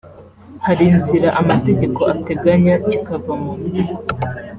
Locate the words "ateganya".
2.15-2.73